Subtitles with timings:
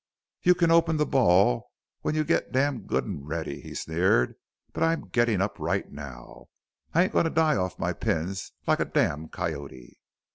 [0.41, 1.69] "You c'n open the ball
[2.01, 4.33] when you get damn good an' ready," he sneered,
[4.73, 6.47] "but I'm gettin' up right now.
[6.91, 9.99] I ain't goin' to die off my pins like a damn coyote!"